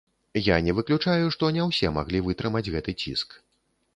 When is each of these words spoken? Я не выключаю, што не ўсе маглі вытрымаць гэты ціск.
Я 0.45 0.55
не 0.67 0.73
выключаю, 0.77 1.25
што 1.35 1.51
не 1.57 1.67
ўсе 1.69 1.91
маглі 1.97 2.21
вытрымаць 2.31 2.65
гэты 2.77 2.95
ціск. 3.03 3.37